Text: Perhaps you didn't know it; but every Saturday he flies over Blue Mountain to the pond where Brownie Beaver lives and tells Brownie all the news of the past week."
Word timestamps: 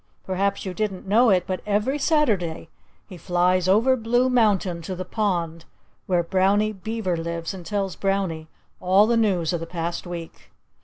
Perhaps 0.25 0.65
you 0.65 0.73
didn't 0.73 1.05
know 1.07 1.29
it; 1.29 1.45
but 1.45 1.61
every 1.63 1.99
Saturday 1.99 2.69
he 3.07 3.17
flies 3.17 3.67
over 3.67 3.95
Blue 3.95 4.31
Mountain 4.31 4.81
to 4.81 4.95
the 4.95 5.05
pond 5.05 5.65
where 6.07 6.23
Brownie 6.23 6.73
Beaver 6.73 7.15
lives 7.15 7.53
and 7.53 7.63
tells 7.63 7.95
Brownie 7.95 8.47
all 8.79 9.05
the 9.05 9.15
news 9.15 9.53
of 9.53 9.59
the 9.59 9.67
past 9.67 10.07
week." 10.07 10.49